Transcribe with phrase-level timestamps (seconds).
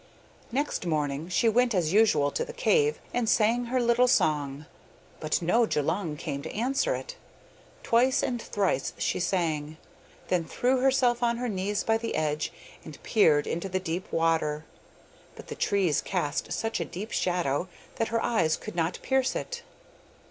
[0.51, 4.65] Next morning she went as usual to the cave, and sang her little song,
[5.19, 7.17] but no Djulung came to answer it;
[7.83, 9.77] twice and thrice she sang,
[10.29, 12.51] then threw herself on her knees by the edge,
[12.83, 14.65] and peered into the dark water,
[15.35, 19.61] but the trees cast such a deep shadow that her eyes could not pierce it.